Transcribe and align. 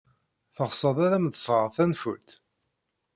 Teɣsed 0.55 0.97
ad 1.05 1.11
am-d-sɣeɣ 1.17 1.67
tanfult? 1.75 2.29